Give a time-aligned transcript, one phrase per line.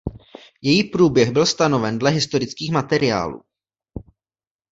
[0.61, 3.43] Její průběh byl stanoven podle historických materiálů.